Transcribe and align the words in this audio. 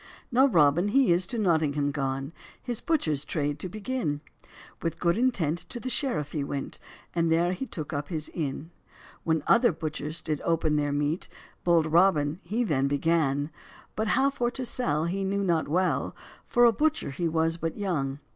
Now 0.31 0.47
Robin 0.47 0.87
he 0.87 1.11
is 1.11 1.27
to 1.27 1.37
Nottingham 1.37 1.91
gone, 1.91 2.33
His 2.59 2.81
butchers 2.81 3.23
trade 3.23 3.59
to 3.59 3.69
begin; 3.69 4.21
With 4.81 4.99
good 4.99 5.15
intent 5.15 5.59
to 5.69 5.79
the 5.79 5.91
sheriff 5.91 6.31
he 6.31 6.43
went, 6.43 6.79
And 7.13 7.31
there 7.31 7.53
he 7.53 7.67
took 7.67 7.93
up 7.93 8.07
his 8.07 8.27
inn. 8.29 8.71
When 9.23 9.43
other 9.45 9.71
butchers 9.71 10.23
did 10.23 10.41
open 10.43 10.75
their 10.75 10.91
meat, 10.91 11.29
Bold 11.63 11.85
Robin 11.85 12.39
he 12.41 12.63
then 12.63 12.87
begun; 12.87 13.51
But 13.95 14.07
how 14.17 14.31
for 14.31 14.49
to 14.49 14.65
sell 14.65 15.05
he 15.05 15.23
knew 15.23 15.43
not 15.43 15.67
well, 15.67 16.15
For 16.47 16.65
a 16.65 16.73
butcher 16.73 17.11
he 17.11 17.27
was 17.27 17.57
but 17.57 17.77
young. 17.77 18.17